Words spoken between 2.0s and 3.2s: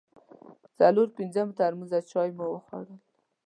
چای مو وخوړل.